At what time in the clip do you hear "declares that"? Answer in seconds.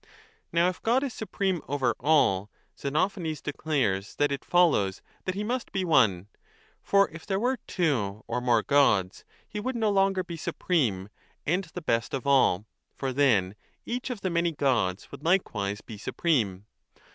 3.39-4.31